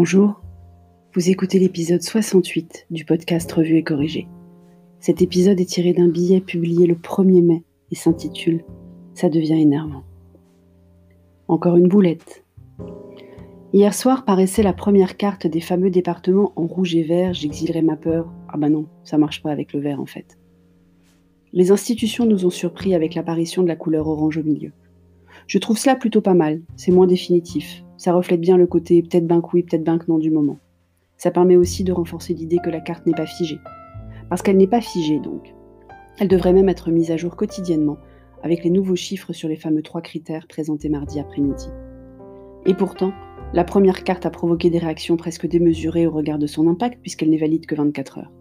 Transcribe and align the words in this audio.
Bonjour, 0.00 0.40
vous 1.12 1.28
écoutez 1.28 1.58
l'épisode 1.58 2.02
68 2.02 2.86
du 2.88 3.04
podcast 3.04 3.50
Revue 3.50 3.78
et 3.78 3.82
Corrigé. 3.82 4.28
Cet 5.00 5.22
épisode 5.22 5.60
est 5.60 5.64
tiré 5.64 5.92
d'un 5.92 6.06
billet 6.06 6.40
publié 6.40 6.86
le 6.86 6.94
1er 6.94 7.44
mai 7.44 7.64
et 7.90 7.96
s'intitule 7.96 8.64
Ça 9.14 9.28
devient 9.28 9.60
énervant. 9.60 10.04
Encore 11.48 11.76
une 11.76 11.88
boulette. 11.88 12.44
Hier 13.72 13.92
soir 13.92 14.24
paraissait 14.24 14.62
la 14.62 14.72
première 14.72 15.16
carte 15.16 15.48
des 15.48 15.60
fameux 15.60 15.90
départements 15.90 16.52
en 16.54 16.68
rouge 16.68 16.94
et 16.94 17.02
vert, 17.02 17.34
j'exilerai 17.34 17.82
ma 17.82 17.96
peur. 17.96 18.32
Ah 18.48 18.56
bah 18.56 18.68
non, 18.68 18.86
ça 19.02 19.18
marche 19.18 19.42
pas 19.42 19.50
avec 19.50 19.72
le 19.72 19.80
vert 19.80 20.00
en 20.00 20.06
fait. 20.06 20.38
Les 21.52 21.72
institutions 21.72 22.24
nous 22.24 22.46
ont 22.46 22.50
surpris 22.50 22.94
avec 22.94 23.16
l'apparition 23.16 23.64
de 23.64 23.68
la 23.68 23.74
couleur 23.74 24.06
orange 24.06 24.38
au 24.38 24.44
milieu. 24.44 24.70
Je 25.48 25.58
trouve 25.58 25.76
cela 25.76 25.96
plutôt 25.96 26.20
pas 26.20 26.34
mal, 26.34 26.60
c'est 26.76 26.92
moins 26.92 27.08
définitif, 27.08 27.82
ça 27.98 28.14
reflète 28.14 28.40
bien 28.40 28.56
le 28.56 28.66
côté 28.66 29.02
peut-être 29.02 29.26
ben 29.26 29.42
que 29.42 29.50
peut-être 29.50 29.84
ben 29.84 29.98
que 29.98 30.06
non 30.08 30.18
du 30.18 30.30
moment. 30.30 30.58
Ça 31.16 31.30
permet 31.30 31.56
aussi 31.56 31.84
de 31.84 31.92
renforcer 31.92 32.32
l'idée 32.32 32.58
que 32.64 32.70
la 32.70 32.80
carte 32.80 33.04
n'est 33.06 33.12
pas 33.12 33.26
figée. 33.26 33.58
Parce 34.30 34.40
qu'elle 34.40 34.56
n'est 34.56 34.68
pas 34.68 34.80
figée 34.80 35.18
donc. 35.18 35.52
Elle 36.18 36.28
devrait 36.28 36.52
même 36.52 36.68
être 36.68 36.90
mise 36.90 37.10
à 37.10 37.16
jour 37.16 37.36
quotidiennement, 37.36 37.98
avec 38.42 38.62
les 38.62 38.70
nouveaux 38.70 38.96
chiffres 38.96 39.32
sur 39.32 39.48
les 39.48 39.56
fameux 39.56 39.82
trois 39.82 40.00
critères 40.00 40.46
présentés 40.46 40.88
mardi 40.88 41.18
après-midi. 41.18 41.66
Et 42.66 42.74
pourtant, 42.74 43.12
la 43.52 43.64
première 43.64 44.04
carte 44.04 44.26
a 44.26 44.30
provoqué 44.30 44.70
des 44.70 44.78
réactions 44.78 45.16
presque 45.16 45.48
démesurées 45.48 46.06
au 46.06 46.12
regard 46.12 46.38
de 46.38 46.46
son 46.46 46.68
impact, 46.68 47.00
puisqu'elle 47.00 47.30
n'est 47.30 47.36
valide 47.36 47.66
que 47.66 47.74
24 47.74 48.18
heures. 48.18 48.32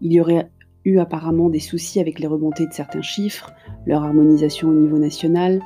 Il 0.00 0.12
y 0.12 0.20
aurait 0.20 0.48
eu 0.84 0.98
apparemment 0.98 1.48
des 1.48 1.58
soucis 1.58 2.00
avec 2.00 2.20
les 2.20 2.28
remontées 2.28 2.66
de 2.66 2.72
certains 2.72 3.02
chiffres, 3.02 3.52
leur 3.86 4.04
harmonisation 4.04 4.68
au 4.68 4.74
niveau 4.74 4.98
national, 4.98 5.60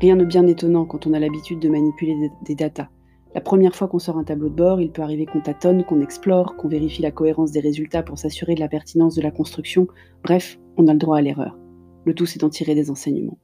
Rien 0.00 0.16
de 0.16 0.24
bien 0.24 0.46
étonnant 0.46 0.84
quand 0.84 1.06
on 1.06 1.12
a 1.12 1.18
l'habitude 1.18 1.60
de 1.60 1.68
manipuler 1.68 2.30
des 2.44 2.54
datas. 2.54 2.88
La 3.34 3.40
première 3.40 3.74
fois 3.74 3.88
qu'on 3.88 3.98
sort 3.98 4.18
un 4.18 4.24
tableau 4.24 4.48
de 4.48 4.54
bord, 4.54 4.80
il 4.80 4.92
peut 4.92 5.02
arriver 5.02 5.26
qu'on 5.26 5.40
tâtonne, 5.40 5.84
qu'on 5.84 6.00
explore, 6.00 6.56
qu'on 6.56 6.68
vérifie 6.68 7.02
la 7.02 7.10
cohérence 7.10 7.50
des 7.50 7.60
résultats 7.60 8.02
pour 8.02 8.18
s'assurer 8.18 8.54
de 8.54 8.60
la 8.60 8.68
pertinence 8.68 9.14
de 9.14 9.22
la 9.22 9.30
construction. 9.30 9.88
Bref, 10.22 10.58
on 10.76 10.86
a 10.86 10.92
le 10.92 10.98
droit 10.98 11.18
à 11.18 11.20
l'erreur. 11.20 11.58
Le 12.04 12.14
tout, 12.14 12.26
c'est 12.26 12.40
d'en 12.40 12.50
tirer 12.50 12.74
des 12.74 12.90
enseignements. 12.90 13.38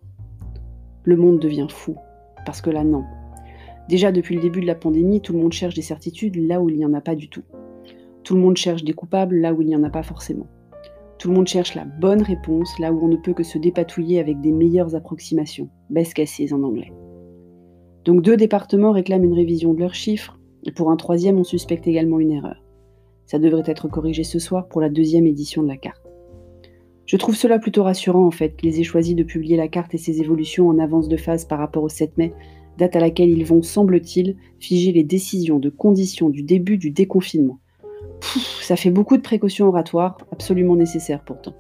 Le 1.05 1.17
monde 1.17 1.41
devient 1.41 1.67
fou. 1.69 1.97
Parce 2.47 2.61
que 2.61 2.71
là, 2.71 2.85
non. 2.85 3.05
Déjà, 3.89 4.13
depuis 4.13 4.37
le 4.37 4.43
début 4.43 4.61
de 4.61 4.67
la 4.67 4.77
pandémie, 4.77 5.21
tout 5.21 5.33
le 5.33 5.41
monde 5.41 5.53
cherche 5.53 5.75
des 5.75 5.83
certitudes 5.83 6.37
là 6.37 6.61
où 6.61 6.69
il 6.69 6.77
n'y 6.77 6.85
en 6.85 6.95
a 6.95 7.01
pas 7.01 7.17
du 7.17 7.29
tout. 7.29 7.43
Tout 8.23 8.35
le 8.35 8.41
monde 8.41 8.57
cherche 8.57 8.85
des 8.85 8.93
coupables 8.93 9.37
là 9.41 9.53
où 9.53 9.63
il 9.63 9.69
n'y 9.69 9.77
en 9.77 9.83
a 9.83 9.91
pas 9.91 10.05
forcément. 10.05 10.47
Tout 11.21 11.29
le 11.29 11.35
monde 11.35 11.49
cherche 11.49 11.75
la 11.75 11.85
bonne 11.85 12.23
réponse 12.23 12.79
là 12.79 12.95
où 12.95 13.05
on 13.05 13.09
ne 13.09 13.17
peut 13.17 13.35
que 13.35 13.43
se 13.43 13.59
dépatouiller 13.59 14.21
avec 14.21 14.41
des 14.41 14.53
meilleures 14.53 14.95
approximations, 14.95 15.69
best 15.91 16.15
cases 16.15 16.51
en 16.51 16.63
anglais. 16.63 16.95
Donc 18.07 18.23
deux 18.23 18.39
départements 18.39 18.93
réclament 18.93 19.25
une 19.25 19.35
révision 19.35 19.75
de 19.75 19.81
leurs 19.81 19.95
chiffres, 19.95 20.41
et 20.65 20.73
pour 20.73 20.91
un 20.91 20.97
troisième 20.97 21.39
on 21.39 21.45
suspecte 21.45 21.87
également 21.87 22.21
une 22.21 22.33
erreur. 22.33 22.65
Ça 23.27 23.39
devrait 23.39 23.65
être 23.67 23.87
corrigé 23.87 24.25
ce 24.25 24.39
soir 24.39 24.67
pour 24.69 24.81
la 24.81 24.89
deuxième 24.89 25.27
édition 25.27 25.63
de 25.63 25.69
la 25.69 25.77
carte. 25.77 26.03
Je 27.05 27.19
trouve 27.19 27.37
cela 27.37 27.59
plutôt 27.59 27.83
rassurant 27.83 28.25
en 28.25 28.31
fait 28.31 28.57
qu'ils 28.57 28.81
aient 28.81 28.83
choisi 28.83 29.15
de 29.15 29.23
publier 29.23 29.59
la 29.59 29.69
carte 29.69 29.93
et 29.93 29.99
ses 29.99 30.23
évolutions 30.23 30.69
en 30.69 30.79
avance 30.79 31.09
de 31.09 31.19
phase 31.19 31.45
par 31.45 31.59
rapport 31.59 31.83
au 31.83 31.91
7 31.91 32.17
mai, 32.17 32.33
date 32.79 32.97
à 32.97 33.01
laquelle 33.01 33.29
ils 33.29 33.45
vont, 33.45 33.61
semble-t-il, 33.61 34.39
figer 34.59 34.93
les 34.93 35.05
décisions 35.05 35.59
de 35.59 35.69
conditions 35.69 36.31
du 36.31 36.43
début 36.43 36.79
du 36.79 36.91
déconfinement, 36.91 37.61
ça 38.63 38.77
fait 38.77 38.91
beaucoup 38.91 39.17
de 39.17 39.23
précautions 39.23 39.69
oratoires, 39.69 40.19
absolument 40.33 40.77
nécessaires 40.77 41.25
pourtant. 41.25 41.55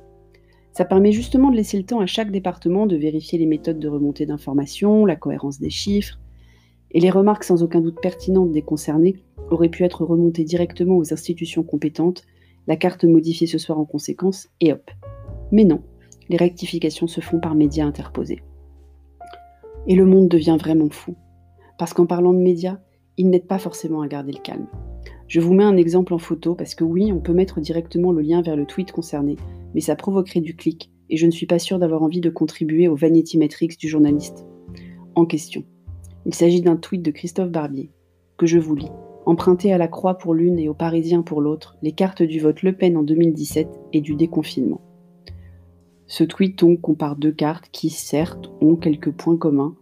Ça 0.72 0.84
permet 0.84 1.12
justement 1.12 1.50
de 1.50 1.56
laisser 1.56 1.76
le 1.76 1.84
temps 1.84 2.00
à 2.00 2.06
chaque 2.06 2.30
département 2.30 2.86
de 2.86 2.96
vérifier 2.96 3.38
les 3.38 3.46
méthodes 3.46 3.78
de 3.78 3.88
remontée 3.88 4.26
d'informations, 4.26 5.04
la 5.04 5.16
cohérence 5.16 5.58
des 5.58 5.70
chiffres, 5.70 6.20
et 6.92 7.00
les 7.00 7.10
remarques 7.10 7.44
sans 7.44 7.62
aucun 7.62 7.80
doute 7.80 8.00
pertinentes 8.00 8.52
des 8.52 8.62
concernés 8.62 9.16
auraient 9.50 9.68
pu 9.68 9.84
être 9.84 10.04
remontées 10.04 10.44
directement 10.44 10.96
aux 10.96 11.12
institutions 11.12 11.62
compétentes, 11.62 12.22
la 12.66 12.76
carte 12.76 13.04
modifiée 13.04 13.46
ce 13.46 13.58
soir 13.58 13.78
en 13.78 13.84
conséquence, 13.84 14.48
et 14.60 14.72
hop. 14.72 14.90
Mais 15.50 15.64
non, 15.64 15.82
les 16.28 16.36
rectifications 16.36 17.06
se 17.06 17.20
font 17.20 17.40
par 17.40 17.54
médias 17.54 17.86
interposés. 17.86 18.42
Et 19.86 19.94
le 19.94 20.04
monde 20.04 20.28
devient 20.28 20.56
vraiment 20.58 20.90
fou, 20.90 21.16
parce 21.78 21.94
qu'en 21.94 22.06
parlant 22.06 22.32
de 22.32 22.38
médias, 22.38 22.78
il 23.16 23.28
n'aide 23.30 23.46
pas 23.46 23.58
forcément 23.58 24.02
à 24.02 24.08
garder 24.08 24.32
le 24.32 24.40
calme. 24.40 24.66
Je 25.30 25.38
vous 25.38 25.54
mets 25.54 25.62
un 25.62 25.76
exemple 25.76 26.12
en 26.12 26.18
photo 26.18 26.56
parce 26.56 26.74
que 26.74 26.82
oui, 26.82 27.12
on 27.12 27.20
peut 27.20 27.32
mettre 27.32 27.60
directement 27.60 28.10
le 28.10 28.20
lien 28.20 28.42
vers 28.42 28.56
le 28.56 28.66
tweet 28.66 28.90
concerné, 28.90 29.36
mais 29.74 29.80
ça 29.80 29.94
provoquerait 29.94 30.40
du 30.40 30.56
clic 30.56 30.90
et 31.08 31.16
je 31.16 31.24
ne 31.24 31.30
suis 31.30 31.46
pas 31.46 31.60
sûre 31.60 31.78
d'avoir 31.78 32.02
envie 32.02 32.20
de 32.20 32.30
contribuer 32.30 32.88
au 32.88 32.96
vanity 32.96 33.38
metrics 33.38 33.78
du 33.78 33.88
journaliste. 33.88 34.44
En 35.14 35.26
question. 35.26 35.62
Il 36.26 36.34
s'agit 36.34 36.62
d'un 36.62 36.74
tweet 36.74 37.02
de 37.02 37.12
Christophe 37.12 37.52
Barbier, 37.52 37.92
que 38.38 38.46
je 38.46 38.58
vous 38.58 38.74
lis. 38.74 38.90
Emprunté 39.24 39.72
à 39.72 39.78
la 39.78 39.86
Croix 39.86 40.18
pour 40.18 40.34
l'une 40.34 40.58
et 40.58 40.68
aux 40.68 40.74
Parisiens 40.74 41.22
pour 41.22 41.40
l'autre, 41.40 41.76
les 41.80 41.92
cartes 41.92 42.24
du 42.24 42.40
vote 42.40 42.64
Le 42.64 42.72
Pen 42.72 42.96
en 42.96 43.04
2017 43.04 43.68
et 43.92 44.00
du 44.00 44.16
déconfinement. 44.16 44.80
Ce 46.08 46.24
tweet 46.24 46.58
donc 46.58 46.80
compare 46.80 47.14
deux 47.14 47.30
cartes 47.30 47.68
qui, 47.70 47.90
certes, 47.90 48.50
ont 48.60 48.74
quelques 48.74 49.12
points 49.12 49.36
communs, 49.36 49.76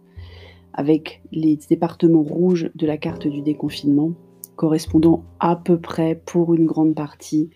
avec 0.73 1.23
les 1.31 1.57
départements 1.67 2.21
rouges 2.21 2.69
de 2.75 2.85
la 2.85 2.97
carte 2.99 3.25
du 3.25 3.41
déconfinement 3.41 4.13
correspondant 4.59 5.23
à 5.39 5.55
peu 5.55 5.79
près 5.79 6.21
pour 6.25 6.53
une 6.53 6.65
grande 6.65 6.93
partie 6.93 7.49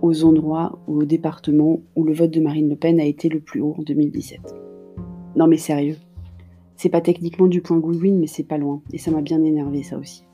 aux 0.00 0.22
endroits 0.22 0.78
ou 0.86 1.00
aux 1.00 1.04
départements 1.04 1.80
où 1.96 2.04
le 2.04 2.12
vote 2.12 2.30
de 2.30 2.40
Marine 2.40 2.68
Le 2.68 2.76
Pen 2.76 3.00
a 3.00 3.04
été 3.04 3.28
le 3.28 3.40
plus 3.40 3.60
haut 3.60 3.74
en 3.76 3.82
2017. 3.82 4.54
Non 5.34 5.48
mais 5.48 5.56
sérieux, 5.56 5.96
c'est 6.76 6.88
pas 6.88 7.00
techniquement 7.00 7.48
du 7.48 7.62
point 7.62 7.78
Goodwin, 7.78 8.16
mais 8.20 8.28
c'est 8.28 8.44
pas 8.44 8.58
loin, 8.58 8.80
et 8.92 8.98
ça 8.98 9.10
m'a 9.10 9.22
bien 9.22 9.42
énervé 9.42 9.82
ça 9.82 9.98
aussi. 9.98 10.24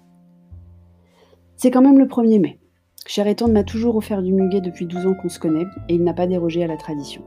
C'est 1.57 1.71
quand 1.71 1.81
même 1.81 1.99
le 1.99 2.05
1er 2.05 2.41
mai. 2.41 2.59
Cher 3.07 3.27
Étendre 3.27 3.55
m'a 3.55 3.65
toujours 3.65 3.97
offert 3.97 4.21
du 4.21 4.35
muguet 4.35 4.61
depuis 4.61 4.85
12 4.85 5.07
ans 5.07 5.15
qu'on 5.15 5.31
se 5.31 5.41
connaît, 5.41 5.67
et 5.89 5.95
il 5.95 6.05
n'a 6.05 6.13
pas 6.13 6.27
dérogé 6.27 6.63
à 6.63 6.67
la 6.67 6.77
tradition. 6.77 7.23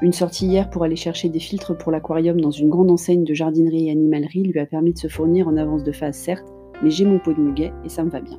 Une 0.00 0.12
sortie 0.12 0.46
hier 0.46 0.70
pour 0.70 0.84
aller 0.84 0.94
chercher 0.94 1.28
des 1.28 1.40
filtres 1.40 1.76
pour 1.76 1.90
l'aquarium 1.90 2.40
dans 2.40 2.52
une 2.52 2.70
grande 2.70 2.92
enseigne 2.92 3.24
de 3.24 3.34
jardinerie 3.34 3.88
et 3.88 3.90
animalerie 3.90 4.44
lui 4.44 4.60
a 4.60 4.66
permis 4.66 4.92
de 4.92 4.98
se 4.98 5.08
fournir 5.08 5.48
en 5.48 5.56
avance 5.56 5.82
de 5.82 5.90
phase 5.90 6.16
certes, 6.16 6.54
mais 6.82 6.90
j'ai 6.90 7.04
mon 7.04 7.18
pot 7.18 7.32
de 7.32 7.40
muguet 7.40 7.72
et 7.84 7.88
ça 7.88 8.04
me 8.04 8.10
va 8.10 8.20
bien. 8.20 8.38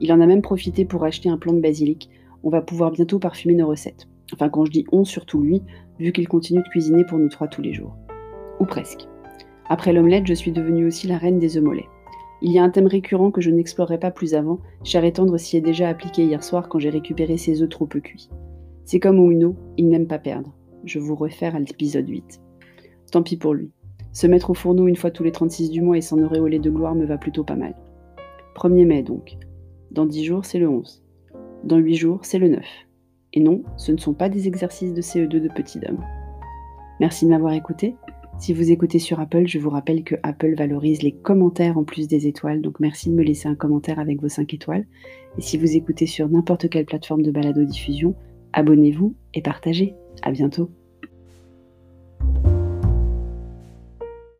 Il 0.00 0.12
en 0.12 0.20
a 0.20 0.26
même 0.26 0.42
profité 0.42 0.84
pour 0.84 1.04
acheter 1.04 1.28
un 1.28 1.38
plant 1.38 1.52
de 1.52 1.60
basilic. 1.60 2.10
On 2.42 2.50
va 2.50 2.60
pouvoir 2.60 2.90
bientôt 2.90 3.18
parfumer 3.18 3.54
nos 3.54 3.68
recettes. 3.68 4.08
Enfin, 4.32 4.48
quand 4.48 4.64
je 4.64 4.72
dis 4.72 4.84
on, 4.90 5.04
surtout 5.04 5.40
lui, 5.40 5.62
vu 5.98 6.12
qu'il 6.12 6.28
continue 6.28 6.62
de 6.62 6.68
cuisiner 6.68 7.04
pour 7.04 7.18
nous 7.18 7.28
trois 7.28 7.48
tous 7.48 7.62
les 7.62 7.72
jours. 7.72 7.96
Ou 8.58 8.64
presque. 8.64 9.06
Après 9.68 9.92
l'omelette, 9.92 10.26
je 10.26 10.34
suis 10.34 10.52
devenue 10.52 10.86
aussi 10.86 11.06
la 11.06 11.18
reine 11.18 11.38
des 11.38 11.56
œufs 11.56 11.62
mollets. 11.62 11.88
Il 12.40 12.50
y 12.50 12.58
a 12.58 12.64
un 12.64 12.70
thème 12.70 12.88
récurrent 12.88 13.30
que 13.30 13.40
je 13.40 13.50
n'explorerai 13.50 13.98
pas 13.98 14.10
plus 14.10 14.34
avant, 14.34 14.58
cher 14.82 15.04
et 15.04 15.12
tendre 15.12 15.38
s'y 15.38 15.56
est 15.56 15.60
déjà 15.60 15.88
appliqué 15.88 16.24
hier 16.24 16.42
soir 16.42 16.68
quand 16.68 16.80
j'ai 16.80 16.90
récupéré 16.90 17.36
ses 17.36 17.62
œufs 17.62 17.68
trop 17.68 17.86
peu 17.86 18.00
cuits. 18.00 18.28
C'est 18.84 18.98
comme 18.98 19.18
Uno, 19.30 19.54
il 19.76 19.88
n'aime 19.88 20.08
pas 20.08 20.18
perdre. 20.18 20.52
Je 20.84 20.98
vous 20.98 21.14
réfère 21.14 21.54
à 21.54 21.60
l'épisode 21.60 22.08
8. 22.08 22.40
Tant 23.12 23.22
pis 23.22 23.36
pour 23.36 23.54
lui. 23.54 23.70
Se 24.12 24.26
mettre 24.26 24.50
au 24.50 24.54
fourneau 24.54 24.88
une 24.88 24.96
fois 24.96 25.10
tous 25.10 25.24
les 25.24 25.32
36 25.32 25.70
du 25.70 25.80
mois 25.80 25.96
et 25.96 26.02
s'en 26.02 26.22
auréoler 26.22 26.58
de 26.58 26.70
gloire 26.70 26.94
me 26.94 27.06
va 27.06 27.16
plutôt 27.16 27.44
pas 27.44 27.56
mal. 27.56 27.74
1er 28.56 28.86
mai 28.86 29.02
donc. 29.02 29.38
Dans 29.90 30.06
10 30.06 30.24
jours, 30.24 30.44
c'est 30.44 30.58
le 30.58 30.68
11. 30.68 31.02
Dans 31.64 31.78
8 31.78 31.94
jours, 31.94 32.20
c'est 32.22 32.38
le 32.38 32.48
9. 32.48 32.62
Et 33.34 33.40
non, 33.40 33.62
ce 33.76 33.92
ne 33.92 33.96
sont 33.96 34.12
pas 34.12 34.28
des 34.28 34.48
exercices 34.48 34.92
de 34.92 35.00
CE2 35.00 35.28
de 35.28 35.48
petit 35.48 35.80
homme. 35.88 36.04
Merci 37.00 37.24
de 37.24 37.30
m'avoir 37.30 37.54
écouté. 37.54 37.94
Si 38.38 38.52
vous 38.52 38.70
écoutez 38.70 38.98
sur 38.98 39.20
Apple, 39.20 39.46
je 39.46 39.58
vous 39.58 39.70
rappelle 39.70 40.04
que 40.04 40.16
Apple 40.22 40.54
valorise 40.56 41.02
les 41.02 41.12
commentaires 41.12 41.78
en 41.78 41.84
plus 41.84 42.08
des 42.08 42.26
étoiles, 42.26 42.60
donc 42.60 42.80
merci 42.80 43.08
de 43.08 43.14
me 43.14 43.22
laisser 43.22 43.48
un 43.48 43.54
commentaire 43.54 43.98
avec 43.98 44.20
vos 44.20 44.28
5 44.28 44.52
étoiles. 44.52 44.86
Et 45.38 45.42
si 45.42 45.56
vous 45.56 45.76
écoutez 45.76 46.06
sur 46.06 46.28
n'importe 46.28 46.68
quelle 46.68 46.86
plateforme 46.86 47.22
de 47.22 47.30
balado-diffusion, 47.30 48.14
abonnez-vous 48.52 49.14
et 49.34 49.42
partagez. 49.42 49.94
À 50.22 50.30
bientôt. 50.32 50.70